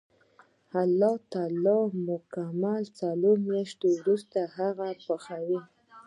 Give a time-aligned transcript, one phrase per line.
[0.81, 5.61] الله تعالی مکمل څلور میاشتې وروسته هغه پخوي.